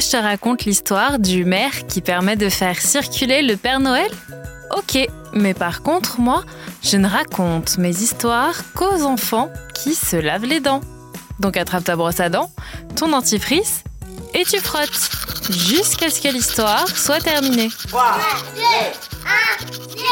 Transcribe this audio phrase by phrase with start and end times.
[0.00, 4.10] Je te raconte l'histoire du maire qui permet de faire circuler le Père Noël?
[4.76, 4.98] Ok,
[5.32, 6.44] mais par contre, moi,
[6.82, 10.82] je ne raconte mes histoires qu'aux enfants qui se lavent les dents.
[11.40, 12.50] Donc attrape ta brosse à dents,
[12.96, 13.82] ton dentifrice
[14.34, 15.10] et tu frottes
[15.50, 17.70] jusqu'à ce que l'histoire soit terminée.
[17.88, 18.18] 3,
[18.54, 18.62] 2,
[19.62, 20.02] 1, 0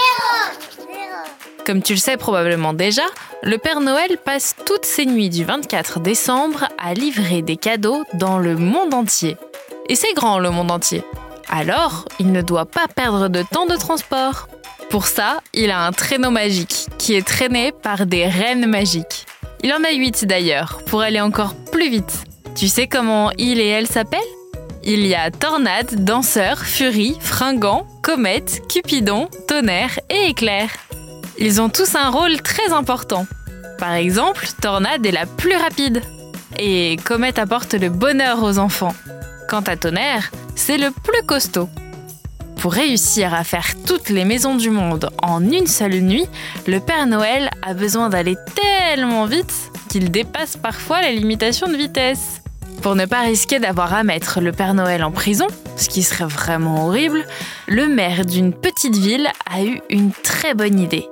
[1.65, 3.05] Comme tu le sais probablement déjà,
[3.43, 8.39] le Père Noël passe toutes ses nuits du 24 décembre à livrer des cadeaux dans
[8.39, 9.37] le monde entier.
[9.89, 11.03] Et c'est grand le monde entier.
[11.49, 14.49] Alors, il ne doit pas perdre de temps de transport.
[14.91, 19.27] Pour ça, il a un traîneau magique qui est traîné par des reines magiques.
[19.63, 22.25] Il en a 8 d'ailleurs, pour aller encore plus vite.
[22.55, 24.21] Tu sais comment il et elle s'appellent?
[24.83, 30.69] Il y a Tornade, Danseur, Furie, Fringant, Comète, Cupidon, Tonnerre et Éclair.
[31.39, 33.27] Ils ont tous un rôle très important.
[33.79, 36.03] Par exemple, Tornade est la plus rapide.
[36.59, 38.95] Et Comète apporte le bonheur aux enfants.
[39.49, 41.69] Quant à Tonnerre, c'est le plus costaud.
[42.61, 46.27] Pour réussir à faire toutes les maisons du monde en une seule nuit,
[46.67, 49.53] le Père Noël a besoin d'aller tellement vite
[49.89, 52.41] qu'il dépasse parfois les limitations de vitesse.
[52.83, 56.25] Pour ne pas risquer d'avoir à mettre le Père Noël en prison, ce qui serait
[56.25, 57.25] vraiment horrible,
[57.69, 61.07] le maire d'une petite ville a eu une très bonne idée.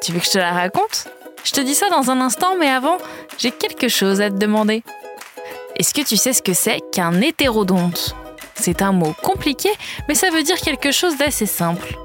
[0.00, 1.08] Tu veux que je te la raconte?
[1.44, 2.98] Je te dis ça dans un instant, mais avant,
[3.38, 4.82] j'ai quelque chose à te demander.
[5.76, 8.14] Est-ce que tu sais ce que c'est qu'un hétérodonte?
[8.54, 9.68] C'est un mot compliqué,
[10.08, 11.96] mais ça veut dire quelque chose d'assez simple.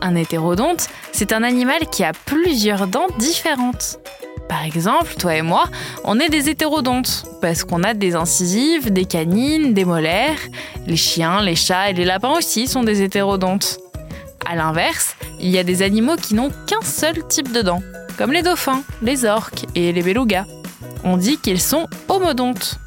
[0.00, 3.98] Un hétérodonte, c'est un animal qui a plusieurs dents différentes.
[4.48, 5.64] Par exemple, toi et moi,
[6.04, 10.40] on est des hétérodontes, parce qu'on a des incisives, des canines, des molaires.
[10.86, 13.78] Les chiens, les chats et les lapins aussi sont des hétérodontes.
[14.44, 17.82] A l'inverse, il y a des animaux qui n'ont qu'un seul type de dents,
[18.18, 20.44] comme les dauphins, les orques et les belugas.
[21.04, 22.78] On dit qu'ils sont homodontes.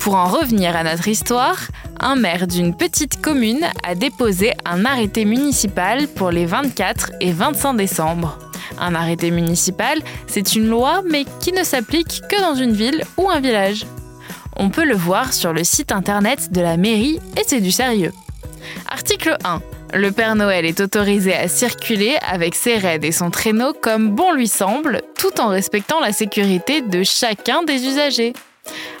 [0.00, 1.58] Pour en revenir à notre histoire,
[2.00, 7.74] un maire d'une petite commune a déposé un arrêté municipal pour les 24 et 25
[7.74, 8.38] décembre.
[8.80, 13.30] Un arrêté municipal, c'est une loi mais qui ne s'applique que dans une ville ou
[13.30, 13.86] un village.
[14.56, 18.12] On peut le voir sur le site internet de la mairie et c'est du sérieux.
[18.90, 19.60] Article 1.
[19.94, 24.32] Le Père Noël est autorisé à circuler avec ses raids et son traîneau comme bon
[24.32, 28.34] lui semble, tout en respectant la sécurité de chacun des usagers.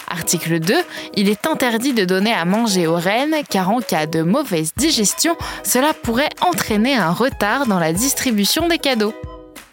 [0.08, 0.74] Article 2.
[1.14, 5.36] Il est interdit de donner à manger aux rennes car en cas de mauvaise digestion,
[5.62, 9.14] cela pourrait entraîner un retard dans la distribution des cadeaux.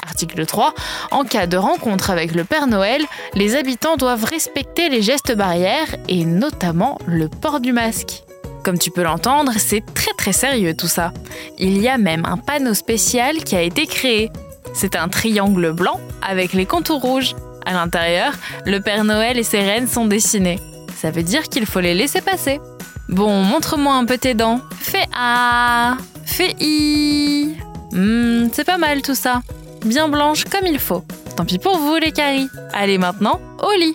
[0.05, 0.73] Article 3.
[1.11, 3.01] En cas de rencontre avec le Père Noël,
[3.35, 8.23] les habitants doivent respecter les gestes barrières et notamment le port du masque.
[8.65, 11.13] Comme tu peux l'entendre, c'est très très sérieux tout ça.
[11.59, 14.31] Il y a même un panneau spécial qui a été créé.
[14.73, 17.35] C'est un triangle blanc avec les contours rouges.
[17.63, 18.33] À l'intérieur,
[18.65, 20.59] le Père Noël et ses reines sont dessinés.
[20.97, 22.59] Ça veut dire qu'il faut les laisser passer.
[23.07, 24.61] Bon, montre-moi un peu tes dents.
[24.81, 27.55] Fais A, fais I.
[27.91, 29.43] Hmm, c'est pas mal tout ça.
[29.85, 31.03] Bien blanche comme il faut.
[31.35, 32.49] Tant pis pour vous les caries.
[32.73, 33.93] Allez maintenant, au lit.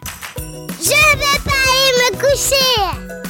[0.81, 3.30] Je vais pas aller me coucher